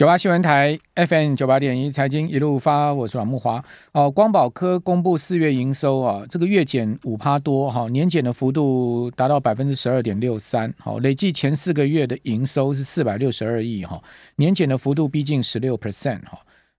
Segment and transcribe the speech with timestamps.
[0.00, 3.62] 九八新闻台 FM 九八点一财经一路发，我是阮木华。
[3.92, 10.72] 哦，光宝科公布四月营收啊，这个月减五趴多哈，年减的幅度达到百分之十二点六三。
[10.78, 14.02] 好，累计前四个月的营收是四百六十二亿哈，
[14.36, 16.38] 年减的幅度逼近十六 percent 哈。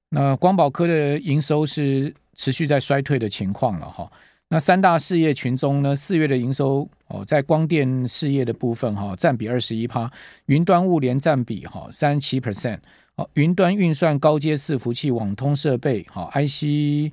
[0.09, 4.11] 那光宝科的营收是持续在衰退的情况了哈。
[4.49, 10.11] 那三大事业群中呢，四月的营收哦，在光电事业的部分哈，占比二十一趴，
[10.47, 12.79] 云端物联占比哈三十七 percent。
[13.33, 17.11] 云端运算、高阶伺服器、网通设备，好，IC，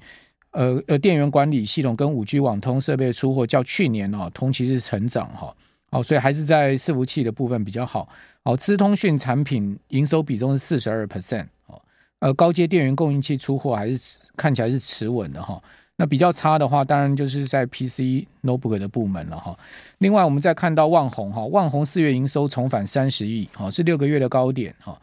[0.50, 5.54] 呃呃，电源管理系统跟五 G 网通设备出货较去年哦同期是成长哈，
[5.90, 8.08] 哦，所以还是在伺服器的部分比较好。
[8.44, 11.80] 好，资通讯产品营收比重是四十二 percent，哦，
[12.20, 15.62] 呃，高阶电源供应器出货还是看起来是持稳的哈。
[16.00, 19.58] 那比较差的话，当然就是在 PC notebook 的部门了哈。
[19.98, 24.96] 另外，我们再看到旺宏哈，旺宏四月营收重返三十亿，哦，是六个月的高点哈。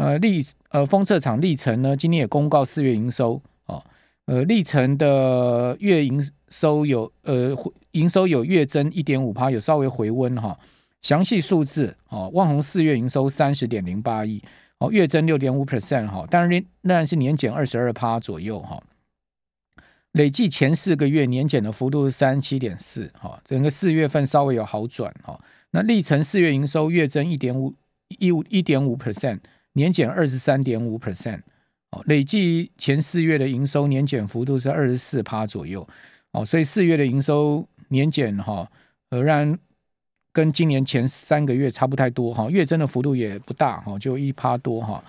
[0.00, 3.84] 呃，力呃，封测厂历程呢，今天也公告四月营收哦，
[4.24, 7.54] 呃，历程的月营收有呃
[7.90, 10.58] 营收有月增一点五趴，有稍微回温哈。
[11.02, 14.42] 详细数字哦，万宏四月营收三十点零八亿
[14.78, 18.82] 哦，月增六点五 percent 哈，当然仍然是年减二十二趴左右哈。
[20.12, 25.38] 累计前四个月年减的幅度是三十七点四哈，整个四月份稍微有好转哈。
[25.72, 27.74] 那历程四月营收月增一点五
[28.18, 29.40] 一五一点五 percent。
[29.74, 31.40] 年减二十三点五 percent，
[31.90, 35.86] 哦，累计前四月的营收年减幅度是二十四趴左右，
[36.32, 38.68] 哦，所以四月的营收年减哈，
[39.10, 39.56] 仍然
[40.32, 45.02] 跟今年前三个月差不太多哈，月增的幅度也不大哈，就一趴多哈。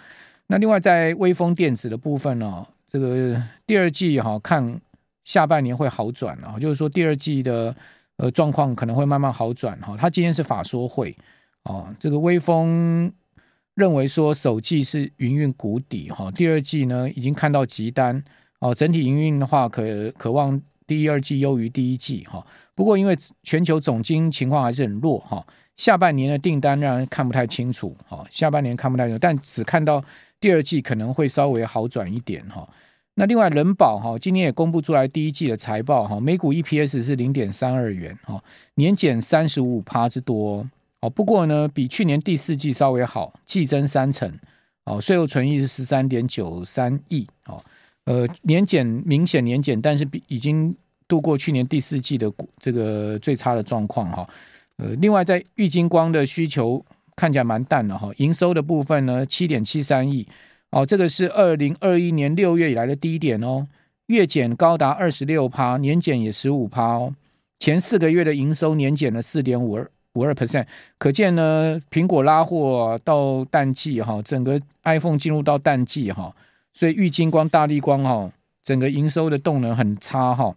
[0.45, 4.79] 那另外在微风电子的部分呢，这个第二季哈看
[5.23, 7.75] 下半年会好转啊，就是说第二季的
[8.17, 9.97] 呃状况可能会慢慢好转哈。
[9.97, 11.15] 他今天是法说会
[11.63, 13.11] 哦，这个微风。
[13.75, 18.21] 认为说首季是营运谷底哈，第二季呢已经看到急单
[18.59, 22.45] 哦，整体营运的话可可望第二季优于第一季哈。
[22.75, 25.45] 不过因为全球总经情况还是很弱哈，
[25.77, 30.03] 下半年的订单让人看不太清楚哈，下半年看不太清楚，但只看到
[30.39, 32.67] 第二季可能会稍微好转一点哈。
[33.15, 38.43] 那另外人保哈今年也公布出来第一季的财报哈，每股 EPS 是零点三二元哈，
[38.75, 40.67] 年减三十五趴之多。
[41.01, 44.31] 哦，不过呢，比去年第四季稍微好，季增三成。
[44.85, 47.27] 哦，税后存益是十三点九三亿。
[47.45, 47.61] 哦，
[48.05, 50.75] 呃，年减明显年减，但是比已经
[51.07, 54.27] 度过去年第四季的这个最差的状况哈。
[54.77, 56.83] 呃，另外在玉晶光的需求
[57.15, 60.27] 看起来蛮淡的哈，营收的部分呢七点七三亿。
[60.71, 63.67] 哦，这个是二零二一年六月以来的低点哦，
[64.07, 67.13] 月减高达二十六趴，年减也十五趴哦。
[67.59, 69.91] 前四个月的营收年减了四点五二。
[70.13, 70.65] 五二 percent，
[70.97, 76.35] 可见呢，苹果拉货到淡季哈，整个 iPhone 进入到淡季哈，
[76.73, 78.29] 所以玉金光、大立光哈，
[78.61, 80.53] 整个营收的动能很差哈。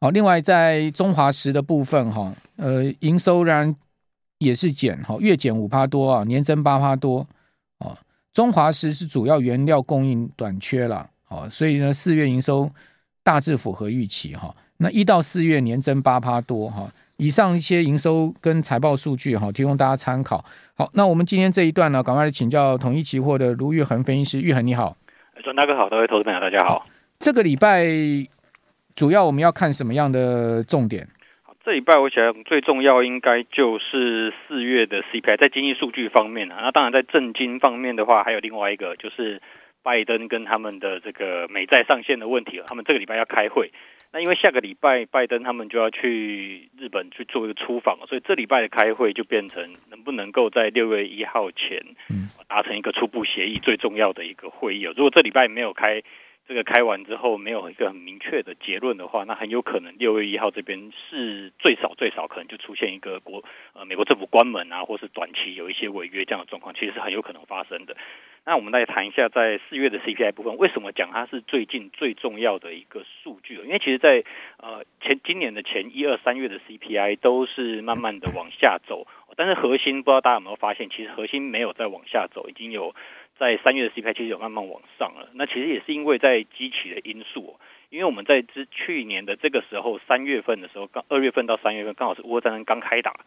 [0.00, 3.76] 好，另外在中华石的部分哈，呃，营收然
[4.38, 7.24] 也是减哈，月减五趴多啊，年增八趴多
[7.78, 7.96] 啊。
[8.32, 12.68] 中华石是主要原料供应短缺了，好，所以呢，四月营收
[13.22, 14.52] 大致符合预期哈。
[14.78, 16.90] 那一到四月年增八趴多哈。
[17.20, 20.42] 以上一些营收跟财报数据哈，提供大家参考。
[20.74, 24.96] 好，那我们今天这一段呢，赶快来请教统一期货的卢玉恒分析师，玉恒你好。
[25.44, 26.86] 庄大哥好，各位投资朋友大家好。
[27.18, 27.84] 这个礼拜
[28.96, 31.06] 主要我们要看什么样的重点？
[31.42, 39.42] 好，这礼拜我想最重要应该就是四月的 CPI，在经济数据方面啊，那当然在政经方面的话，还有另外一个就是
[39.82, 42.64] 拜登跟他们的这个美债上限的问题了。
[42.66, 43.70] 他们这个礼拜要开会。
[44.12, 51.80] 那因为下个礼拜拜登他们就要去日本去做一个出访，所以这礼拜的开会就变成能不能够在六月一号前
[52.48, 54.82] 达成一个初步协议最重要的一个会议。
[54.82, 56.02] 如果这礼拜没有开，
[56.48, 63.44] 这个开完之后没有一个很明确的结论的话，那很有可能六月一号这边是最少最少可能就出现一个国
[63.74, 67.96] 呃美国政府关门啊，或是短期有一些违约这样的状况，其实是很有可能发生的。
[68.46, 73.54] 那我们来谈一下，在四月的 CPI 部分，为什么讲它是最近最重要的一个数据？
[73.56, 74.24] 因为其实在，
[74.56, 79.06] 呃前今年的前一二三月的 CPI 都是慢慢的往下走，
[79.36, 82.94] 但是核心不知道大家有没有发现，其实核心没有在往下走，已经有
[83.38, 85.28] 在三月的 CPI 其实有慢慢往上了。
[85.34, 87.60] 那其实也是因为在基期的因素，
[87.90, 93.20] 因为我们在之去年的这个时候，三月份的时候，刚二月份到三月份刚好是乌俄战争刚开打，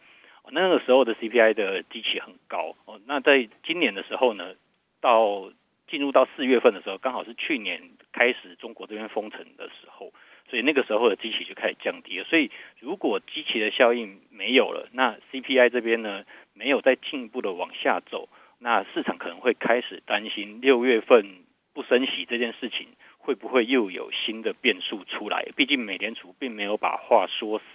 [0.50, 3.00] 那个时候的 CPI 的基期很高哦。
[3.06, 4.56] 那在今年的时候呢？
[5.04, 5.52] 到
[5.86, 10.14] 进入到四月份的时候，刚好是去年开始中国这边封城的时候，
[10.50, 12.24] 所以那个时候的机器就开始降低了。
[12.24, 16.24] 所以如果机器的效应没有了，那 CPI 这边呢
[16.54, 18.30] 没有再进一步的往下走，
[18.60, 25.46] 那市场可能会开始担心六月份不升息这件事情会不会又有新的变数出来？
[25.58, 27.66] 毕竟美联储并没有把话说死。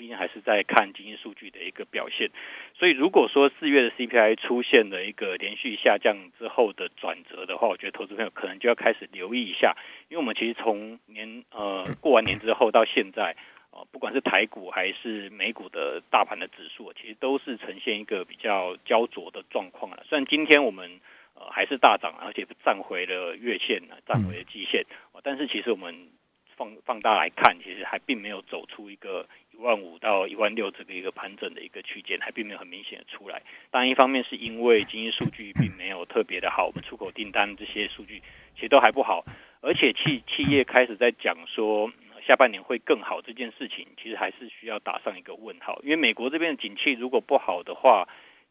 [0.00, 2.30] 毕竟还是在看经济数据的一个表现，
[2.72, 9.76] 所以如果说四月的 CPI 出现了一个连续下降之后的转折的话，我觉得投资朋友可能就要开始留意一下，
[10.08, 13.36] 因为我们其实从年呃过完年之后到现在，
[13.72, 20.02] 呃不管是台股还是美股的大盘的指数，其实都是呈现一个比较焦灼的状况了。
[20.08, 20.98] 虽然今天我们
[21.34, 24.86] 呃还是大涨，而且站回了月线呢，站回了季线，
[25.22, 26.08] 但是其实我们
[26.56, 29.28] 放放大来看，其实还并没有走出一个。
[29.60, 33.42] 一万五到一万六这个一个盘整的一个区间，还并没有很明显的出来。
[33.70, 38.22] 当然，一方面是因为经济数据并没有特别的好，我们出口订单这些数据
[38.54, 39.22] 其实都还不好，
[39.60, 41.92] 而且企企业开始在讲说
[42.26, 45.78] 下半年会更好这件事情，其实还是需要打上一个问号。
[45.82, 48.08] 因为美国这边的景气如果不好的话，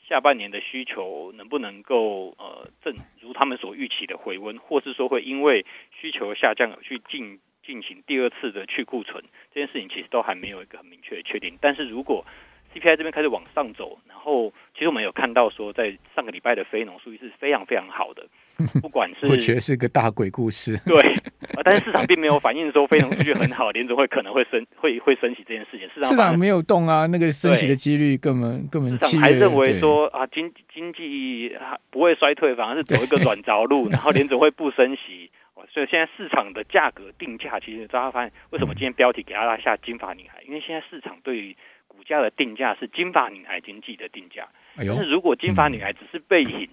[0.07, 7.39] 下半年的需求能不能够呃正如他们所预期的回温，或是说会因为需求下降而去进。
[7.69, 9.23] 进行第二次的去库存
[9.53, 11.55] 这件事情，其实都还没有一个很明确的确定。
[11.61, 12.25] 但是如果
[12.73, 18.25] CPI 这边开始往上走，然后其实我们有看到说，在上个礼拜的非农数据是非常非常好的，
[18.81, 21.15] 不管是我觉得是个大鬼故事，对，
[21.63, 25.87] 但是市场并没有反映说非农数据很好，联总会可能会升会会升息这件事情。
[25.93, 31.55] 市场市场没有动啊，那个升息的几率根本根本市场还认为说啊经经济
[31.91, 35.29] 不会衰退，反而是走一个软着陆，然后联总会不升息。
[35.67, 40.41] 所以现在市场的价格定价，其实大家发现为什么今天标题给大家下金发女孩？
[40.47, 41.55] 因为现在市场对于
[41.87, 44.47] 股价的定价是金发女孩经济的定价。
[44.75, 46.69] 但是如果金发女孩只是背影，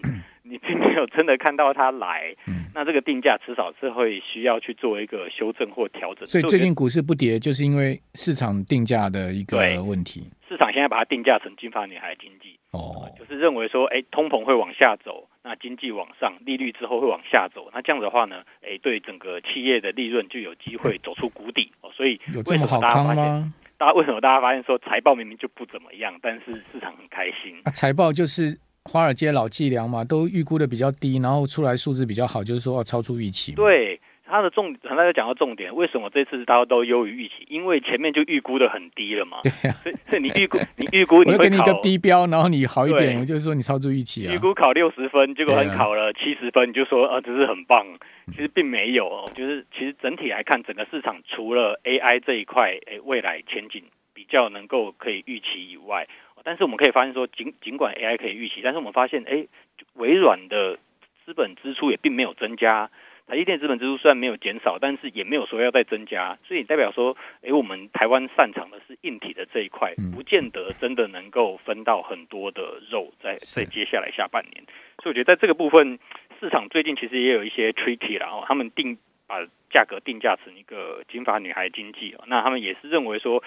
[0.49, 2.35] 你并没有真的看到它来，
[2.73, 6.25] 那这个定价迟早是会需要去做一个修正或调整。
[6.27, 10.29] 所以最近股市不跌，就是因为市场定价的一个问题。
[10.47, 12.57] 市场现在把它定价成金发女孩经济。
[12.71, 21.89] 哦，就是认为说，哎，通膨会往下走，那经济往上，利率之后会往下走，那这样的话呢，哎，对整个企业的利润就有机会走出谷底哦。
[21.93, 23.53] 所以有这么好康吗？
[23.77, 27.55] 大家为什么大家发现说财报明明就不怎么样，但是市场很开心？
[27.63, 28.57] 啊，财报就是
[28.97, 33.51] 华尔街老伎俩嘛，都预估的比较低，然后出来数字比较好，就是说要超出预期。
[33.53, 33.99] 对。
[34.29, 37.47] 它的重，很大家讲到重点，为什么这次大家都优于预期？
[37.47, 39.37] 因为前面就预估的很低了嘛。
[39.41, 44.33] 对呀、啊，所以所以你预估， 你预估你会考，我给你一个低标，然后你好一点，我就是说你超出预期啊。
[44.33, 47.87] 预估考六十分，结果你考了七十分，你就说啊，这是很棒。
[48.33, 53.81] 其实并没有，哦就是其实整体来看，整个市场除了 AI 这一块，诶，未来前景
[54.13, 56.05] 比较能够可以预期以外，
[56.43, 59.45] 但是我们可以发现说，尽尽管 AI 可以预期，但是我们发现，哎，
[59.93, 60.79] 微软的
[61.25, 62.89] 资本支出也并没有增加。
[63.27, 74.63] 台积电资本支出虽然没有减少，但是也没有说要再增加，所以代表说，哎，我们台湾擅长的是硬体的这一块，不见得真的能够分到很多的肉在在接下来下半年。
[75.03, 75.99] 所以我觉得在这个部分，
[76.39, 78.97] 市场最近其实也有一些 tricky 啦，他们定
[79.27, 83.43] 把价格定价成一个金发女孩经济，那他们也是认为说，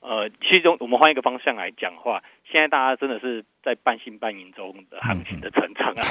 [0.00, 2.22] 呃，其中我们换一个方向来讲话。
[2.44, 6.04] 现在大家真的是在半信半疑中的行情的成长啊，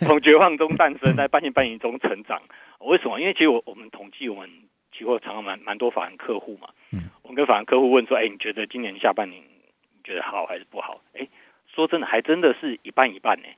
[0.00, 2.42] 从绝望中诞生，在半信半疑中成长。
[2.80, 3.18] 为什么？
[3.18, 4.50] 因为其实我我们统计，我们
[4.92, 6.68] 期货常常蛮蛮多法人客户嘛。
[6.92, 11.26] 嗯，我们跟法人客户问说：“哎，你觉得今年下半年你觉得好还是不好？”哎，
[11.74, 13.48] 说真的，还真的是一半一半呢。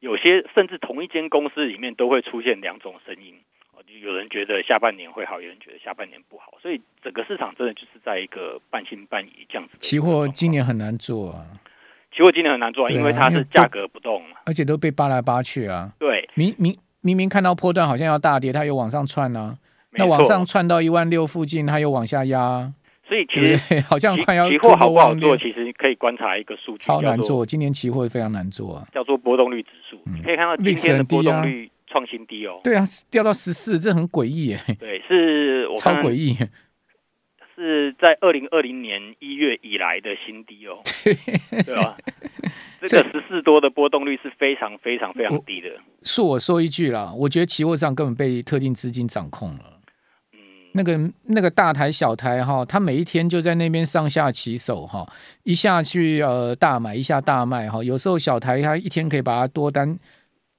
[0.00, 3.36] 有些甚至同一间公司里面都会出现两种声音。
[4.02, 9.76] 有人觉得下半年会好，有人觉得下半年不好，所以整个市场真的就是在一个半信半疑这样子。
[9.80, 11.46] 期货今年很难做啊，
[12.12, 15.92] 期货今年很难做啊，因为它是价格不动，而且都被扒来扒去啊。
[15.98, 19.58] 对，明明明明看到波段好像要大跌，它又往上窜呢，
[19.92, 22.72] 那往上窜到一万六附近，它又往下压，
[23.08, 31.70] 所以其实 好像快要期货好不好做，其实可以观察一个数据，超难做，今年期货非常难做啊，叫做波动率指数，你可以看到今天的波动率。
[31.96, 34.60] 创新低哦，对啊，掉到十四，这很诡异耶。
[34.78, 36.36] 对，是我超诡异，
[37.54, 40.82] 是在二零二零年一月以来的新低哦。
[41.64, 41.96] 对吧？
[42.84, 45.70] 这个十四多的波动率是非常非常非常低的。
[46.02, 49.80] 恕我说一句啦，我觉得期货上根本被特定资金掌控了。
[50.34, 50.38] 嗯，
[50.72, 55.10] 那个那个大台小台哈，他每一天就在那边上下起手哈，
[55.44, 57.82] 一下去呃大买，一下大卖哈。
[57.82, 59.98] 有时候小台他一天可以把它多单。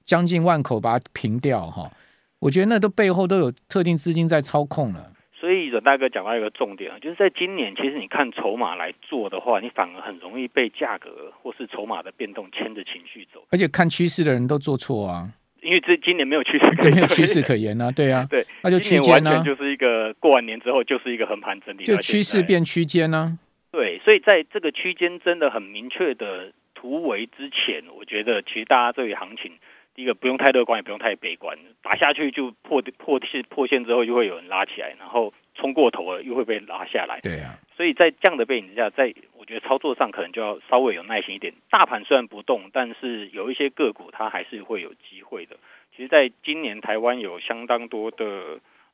[0.08, 1.92] 将近万口把它平掉哈，
[2.38, 5.12] 我觉得那都背后都有特定资金在操控了。
[5.38, 13.44] 所以阮大哥讲到一个重点啊，就是在今年，其实你看筹码来做的话，你反而很容易被价格或是筹码的变动牵着情绪走。
[13.50, 23.38] 而且看趋势的人都做错啊，因为这今年没有趋势， 没有趋势可言啊，对啊，对，那就区间呢，就是一个过完年之后就是一个横盘整理，就趋势变区间呢。
[23.70, 26.50] 对，所以在这个区间真的很明确的。
[26.80, 29.50] 突围之前，我觉得其实大家对于行情，
[29.98, 37.18] 第一个不用太乐观，也不用太悲观，打下去就破破线破线之后，就会有人拉起来，然后冲过头了又会被拉下来。
[37.20, 41.52] 对啊，所以在这样的背景之下，在我觉得操作上可能就要稍微有耐心一点。
[41.68, 45.56] 大盘虽然不动，但是有一些个股它还是会有机会的。
[45.96, 48.24] 其实，在今年台湾有相当多的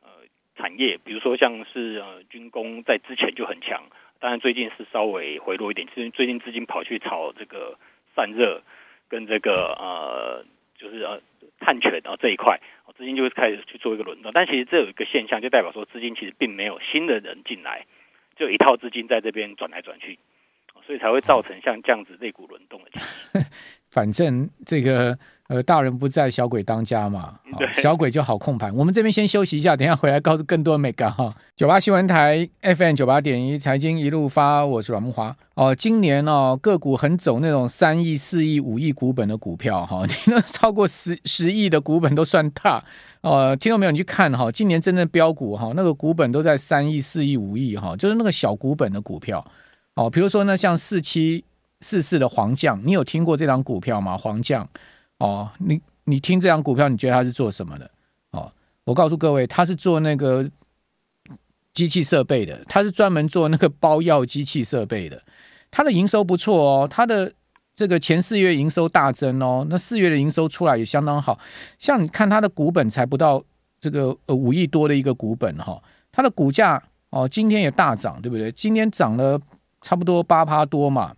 [0.01, 0.09] 呃
[0.57, 3.83] 产业，比如说像是呃军工，在之前就很强。
[4.21, 7.79] 当然，最近是稍微回落一点，是最近资金跑去炒这个
[8.17, 8.63] 散热
[9.07, 10.47] 跟这个呃，
[10.85, 11.21] 就是呃
[11.59, 12.61] 碳权啊这一块，
[12.97, 14.31] 资金就会开始去做一个轮动。
[14.33, 17.87] 但其实这有一个现象，就代表说资金其实并没有新的人进来，
[18.37, 20.19] 就一套资金在这边转来转去，
[20.87, 23.45] 所以才会造成像这样子类股轮动的情况。
[23.89, 25.19] 反正这个。
[25.49, 27.39] 呃，大人不在，小鬼当家嘛，
[27.75, 28.75] 小鬼就好控盘。
[28.75, 31.31] 我们这边先休息一下，等一下回来告诉更多美感哈。
[31.55, 35.29] 九八新闻台 FM 九八点一财经一路发，我是阮木华。
[35.53, 42.83] 哦、呃，今年哦个股很走那种三亿、四亿、五亿股本的股票哈， 你那超过十十亿的股本都算大。
[43.21, 43.93] 呃，听到没有？
[43.93, 49.45] 你去看哈，今年真正标股哈，那个股本都在三亿、四亿、五亿哈，就是那个小股本的股票。
[49.95, 51.45] 哦，比如说呢，像四七
[51.83, 54.17] 四四的黄将，你有听过这档股票吗？
[54.17, 54.67] 黄将。
[55.25, 57.91] 哦，你你听这张股票，你觉得他是做什么的？
[58.33, 58.53] 哦，
[58.85, 60.47] 我告诉各位，他是做那个
[61.73, 65.23] 机器设备的，他是专门做那个包药机器设备的。
[65.71, 67.33] 他的营收不错哦，他的
[67.75, 71.39] 这个前四月营收大增哦，那四月的营收出来也相当好。
[71.79, 73.43] 像你看他的股本才不到
[73.81, 78.53] 这个呃五亿多的一个股本哈，他的股价哦今天也大涨，对不对？
[78.53, 79.41] 今天涨了
[79.81, 81.15] 差不多八趴多嘛。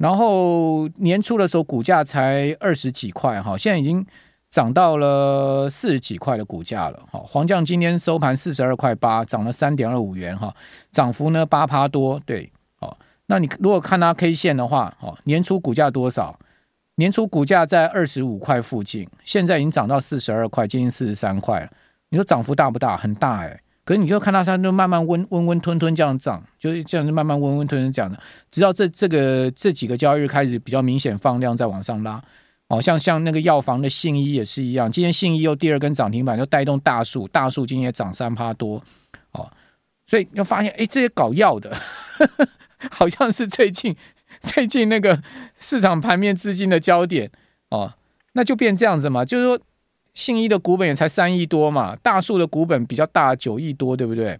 [0.00, 4.04] 然后年初的时候股价才二十几块哈，现在已经
[4.48, 7.22] 涨到了四十几块的股价了哈。
[7.22, 10.54] 黄酱今天收盘四十二块八，涨了三点二五元哈，
[10.90, 12.18] 涨幅呢八趴多。
[12.24, 16.38] 对，哦，那你如果看它 K 线的话，哦，年初股价多少？
[16.94, 21.68] 年初股价在二十五块附近，现在已经涨到四十二块，接近四十三块了。
[22.08, 22.96] 你说涨幅大不大？
[22.96, 23.60] 很大哎。
[23.84, 28.18] 可是你就看到它就慢慢温温温吞吞这样涨，就是这样子慢慢温温吞吞这样的，
[28.50, 32.22] 直到这这个这几个交易日开始比较明显放量再往上拉，
[32.68, 38.80] 哦，像像那个药房的信一也是一样，今天信一又第二根涨停板，就带动大树，大树今天也涨三趴多，
[39.32, 39.50] 哦，
[40.06, 42.48] 所以要发现，哎，这些搞药的呵呵，
[42.92, 43.96] 好像是最近
[44.40, 45.20] 最近那个
[45.58, 47.30] 市场盘面资金的焦点，
[47.70, 47.94] 哦，
[48.34, 49.58] 那就变这样子嘛，就是说。
[50.14, 54.38] 信一的股本也才三亿多嘛，大树的股本比较大，九亿多，对不对？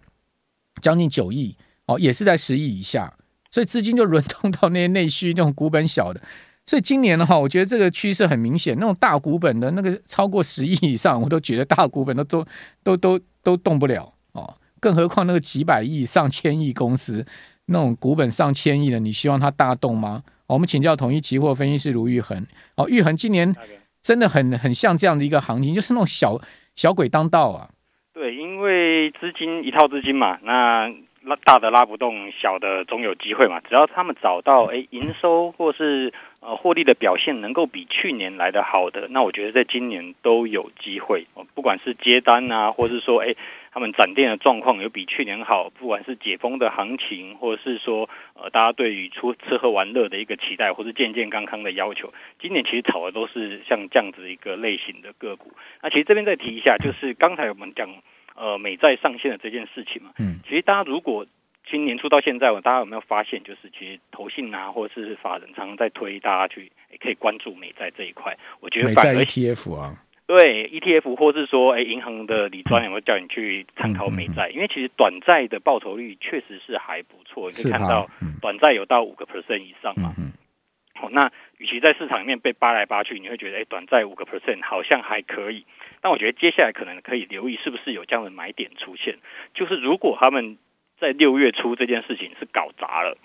[0.81, 3.13] 将近九亿哦，也是在十亿以下，
[3.49, 6.21] 所以资金就轮动到那些内需那种股本小的。
[6.65, 12.45] 所以今年的话，我觉得这个趋势很明显，那种大股本的那个超过十亿以上，我都觉得大股本都都
[12.83, 17.25] 都都都动不了哦，更何况那个几百亿、上千亿公司
[17.65, 20.23] 那种股本上千亿的，你希望它大动吗？
[20.47, 23.53] 我们请教统一期货分析师卢昱衡哦，玉衡今年。
[24.01, 26.39] 真的很很像这样的一个行情，就是那种小
[26.75, 27.69] 小鬼当道啊。
[28.13, 30.91] 对，因为资金一套资金嘛，那
[31.23, 33.59] 拉大的拉不动，小的总有机会嘛。
[33.61, 41.27] 只要他们找到哎营收或是呃获利的表现能够比去年来的好的，那我觉得在今年都有机会。
[41.53, 43.35] 不管是接单啊，或是说哎。
[43.73, 55.53] 他们展店的状况有比去年好，不管是解封的行情，或者是说呃大家对于出吃喝玩乐的一个期待，或是健健康康的要求，今年其实炒的都是像这样子一个类型的个股。
[55.81, 57.89] 那其实这边再提一下，就是刚才我们讲
[58.35, 61.25] 呃美债上线的这件事情嘛，嗯，其实大家如果
[61.69, 69.95] 今年初到现在，我大家有没有发现，就是其实投信啊，或者是法人常常在推大家去可以关注美债这一块，我觉得反而 ETF 啊。
[70.31, 74.49] 对 ETF，或是说，哎，银行的理专有没有叫你去参考美债？
[74.49, 78.09] 因为其实短债的报酬率确实是还不错，你可以看到
[78.39, 80.15] 短债有到五个 percent 以上嘛。
[80.95, 85.65] 好，那与其在市场里面被扒来扒去，你会觉得，哎，短债五个 percent 好像还可以。
[85.99, 89.17] 但我觉得接下来可能可以留意，是不是有这样的买点出现？
[89.53, 90.57] 就是如果他们
[90.97, 93.17] 在六月初这件事情是搞砸了。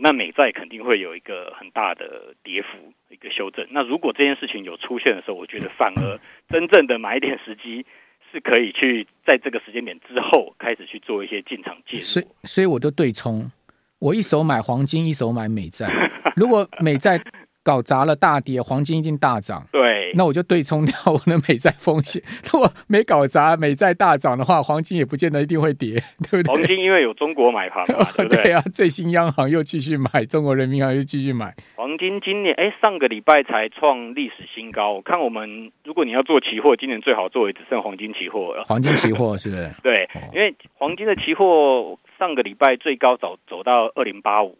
[0.00, 2.68] 那美债肯定会有一个很大的跌幅，
[3.08, 3.66] 一个修正。
[3.70, 7.84] 那如果这件事情有出现的时候，我觉得反而真正的买点时机
[8.30, 12.02] 是可以去在这个时间点之后开始去做一些进场介入。
[12.02, 13.50] 所以，所以我就对冲，
[13.98, 15.88] 我一手买黄金，一手买美债。
[16.36, 17.22] 如果美债。
[17.64, 19.64] 搞砸了大跌，黄金一定大涨。
[19.70, 22.22] 对，那我就对冲掉我的美债风险。
[22.52, 26.54] 如果没搞砸，美债大涨的话，黄金也不见得一定会跌， 对不对？
[26.54, 28.42] 黄金因为有中国买盘嘛， 对不对？
[28.44, 31.54] 对啊，最新央行又继续买，中国人民银行又继续买。
[31.76, 34.92] 黄金今年哎，上个礼拜才创历史新高。
[34.92, 38.64] 我看我们，如果你要做期货，今年最好做也只剩黄金期货了。
[38.64, 39.70] 黄金期货是不是？
[39.82, 44.58] 对，因为黄金的期货上个礼拜最高走走到二零八五。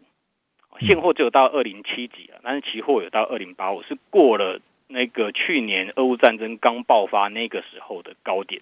[0.79, 4.59] 现货只有到二零七几啊，但是期货有到二零八五，是过了
[4.93, 8.61] 那个去年俄乌战争刚爆发那个时候的高点。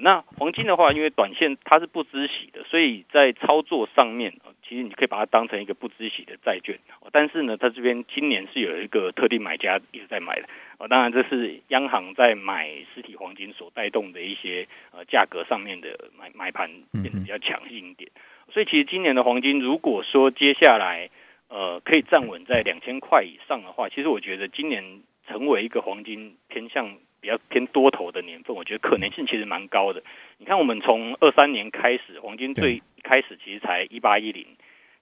[0.00, 6.78] 那黄金的话，因为短线它是不孳息的，所以在操作上面，其实你可以把它当成一个不孳息的债券。
[7.10, 10.48] 但是呢，它这边今年是有一个特定买家一直在买的。
[10.88, 18.08] 当然这是央行在买实体黄金所带动的一些呃价格上面的买买盘变得比较强硬一点。
[18.52, 21.10] 所以其实今年的黄金，如果说接下来
[21.48, 26.96] 呃可以站稳在两千块以上的话，其实我觉得今年成为一个黄金偏向。
[27.20, 30.00] 比较偏多头的年份，我觉得可能性其实蛮高的。
[30.36, 34.46] 你看，我们从二三年开始，黄金最一开始其实才一八一零，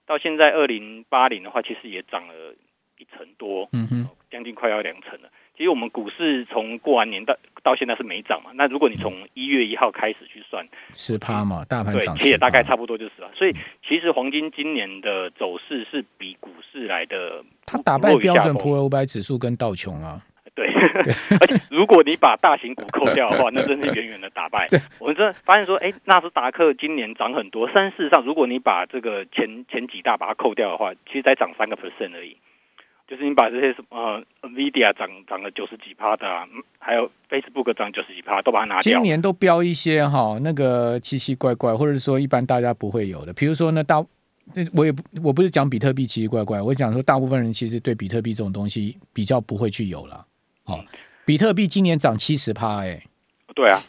[0.07, 2.55] 到现在二零八零的话，其实也涨了
[2.97, 5.29] 一成多，嗯哼，将近快要两成了。
[5.57, 8.51] 其实我们股市从过完年到到现在是没涨嘛。
[8.53, 13.31] 那如果你从一月一号开始去算，十趴嘛，大盘涨，对，其实也大概差不多就是了。
[13.33, 20.21] 所以其实黄金今年的走势是比股市来的，它打败标准普尔五百指数跟道琼啊。
[20.53, 20.67] 对，
[21.39, 24.67] 而且如果你把大型股扣掉的话， 那真是远远的打败。
[24.97, 32.37] 我们真的发现说，哎，纳斯达克今年涨很多，但事实上，如果你把这个前前几大把它扣掉的话，其实才涨三个 percent 而已。
[33.07, 36.45] 就是你把这些什么呃，NVIDIA 涨涨了九十几趴的，啊，
[36.77, 38.93] 还有 Facebook 涨九十几趴，都把它拿掉。
[38.93, 44.05] 今年都标一些哈，那个奇奇怪怪，或者说一般大家不会有的，比如说呢，大
[44.53, 50.25] 这我也不我不是讲比特币奇奇怪怪，我讲说大部分人其实对比特币这种东西比较不会去有了。
[50.65, 50.83] 哦，
[51.25, 53.01] 比特币今年涨七十趴，哎，
[53.55, 53.79] 对啊，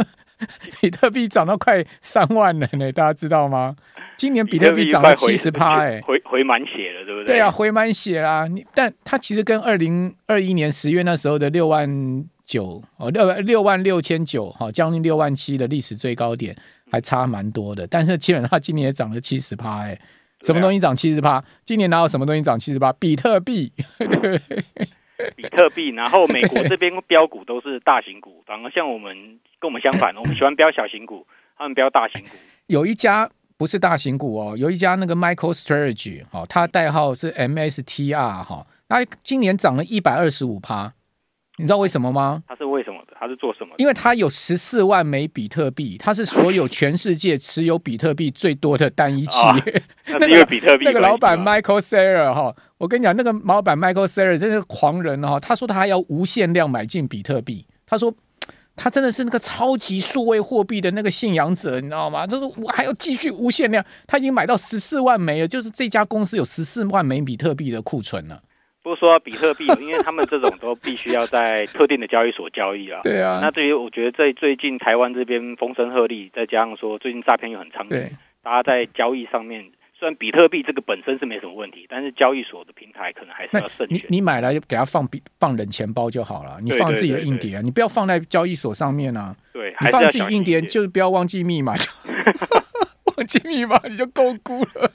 [0.80, 3.76] 比特币涨到快三万了呢，大家知道吗？
[4.16, 7.36] 今年比特币涨了七十趴， 哎，回回满血了，对不对？
[7.36, 8.46] 对啊，回满血啦。
[8.46, 16.56] 你但它其实跟二零二一年十月那时候的六万九哦，六六万六千九，哈，将近六万七的历史最高点
[16.90, 17.86] 还差蛮多的。
[17.86, 19.98] 但是基本上今年也涨了七十趴，哎，
[20.40, 21.44] 什么东西涨七十趴？
[21.64, 22.92] 今年哪有什么东西涨七十趴？
[22.94, 23.72] 比特币。
[25.34, 29.16] 比特币，然后美国这边标股都是大型股，反而像我们
[29.58, 32.28] 跟我们相反，我们喜欢标小型股，他们标大型股。
[32.66, 40.92] 有一家不是大型股哦，有一家那个 Michael Strategy 哈，它代号是 MSTR 哈，那今年涨了一百二十五趴，
[41.56, 42.42] 你知道为什么吗？
[42.46, 43.16] 它是为什么的？
[43.18, 43.76] 它是做什么的？
[43.78, 49.82] 因为它有十四万枚比特币，它是所有全世界持有比特币最多的单一企业。
[50.20, 52.54] 那个比特币，那个老板 Michael Saylor 哈。
[52.78, 55.40] 我跟你讲，那个老板 Michael Saylor 真是狂人哈、哦！
[55.40, 57.66] 他说他还要无限量买进比特币。
[57.86, 58.14] 他说
[58.76, 62.26] 他真的是那个超级数位货币的那个信仰者，你知道吗？
[62.26, 68.42] 就是我还要继续无限量，他已经买到十四万枚了，就是这家公司有十四万枚比特币的库存了。
[68.82, 73.00] 不是说比特币，因为他们这种都必须要在特定的交易所交易啊。
[73.02, 73.40] 对啊。
[73.42, 78.10] 那对于我觉得在最近台湾这边风声鹤唳，再加上说最近诈骗又很猖獗，
[78.42, 79.64] 大家在交易上面。
[80.06, 83.98] 虽然比特币这个本身是没什么问题，但是交易所的平台可能还是要慎选。
[83.98, 89.34] 你你买来就给它放比放冷钱包就好了，你放自己的硬碟啊，你不要放在交易所上面啊。
[89.52, 91.74] 对，你放自己硬碟就是不要忘记密码，
[93.16, 94.88] 忘记密码你就够估了。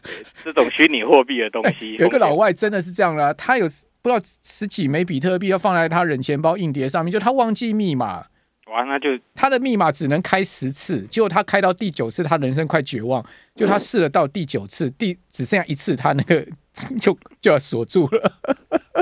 [0.45, 3.65] 这种虚拟货币的东西，有个老外真的是这样啦，他有
[4.01, 8.27] 不知道十几枚比特币要放在他冷钱包硬碟上面，就他忘记密码。
[8.71, 13.23] 哇，那就他的密码只能开十次，结果他开到第九次，他人生快绝望。
[13.53, 16.45] 就他试了到第九次，第只剩下一次，他那个
[16.99, 18.31] 就就要锁住了，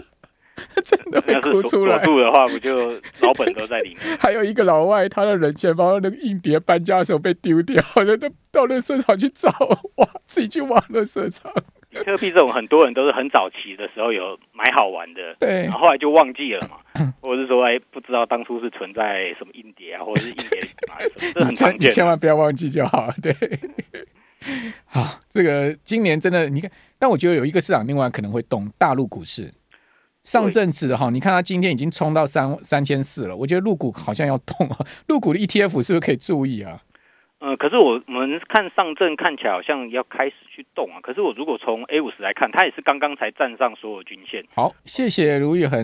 [0.84, 2.04] 真的会哭出来。
[2.04, 4.18] 锁住的话，不就老本都在里面？
[4.18, 9.50] 还有一个老外，他的人钱包那个硬碟搬家的时候被丢掉了，他到垃圾场去找，
[9.98, 11.54] 哇，自己去挖垃圾场。
[12.10, 16.78] 比特币这种很多人都是很早期的时候有买好玩的，对，然后后来就忘记了嘛，
[17.22, 21.90] 或者是说哎不知道当初是存在什么硬碟啊，或者是硬碟买什么， 这很常见。
[21.90, 23.34] 你千万不要忘记就好了，对。
[24.86, 29.54] 好，这个今年真的你看，但我觉得有一个市场另外可能会动，大陆股市。
[30.24, 36.82] 上证指哈，你看它今天已经冲到三三千四了，我觉得陆股好像要动啊，陆股的 ETF 是不是可以注意啊？
[37.40, 41.00] 呃，可是我我们看上证看起来好像要开始去动啊。
[41.02, 44.44] 可是我如果从 A 五十来看，它也是刚刚才站上所有均线。
[44.54, 45.78] 好，谢谢卢玉恒。